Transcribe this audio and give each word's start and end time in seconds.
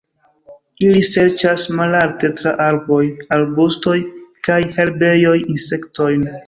Ili 0.85 1.03
serĉas 1.09 1.65
malalte 1.81 2.33
tra 2.41 2.55
arboj, 2.71 3.01
arbustoj 3.39 3.97
kaj 4.51 4.61
herbejoj 4.81 5.41
insektojn. 5.57 6.31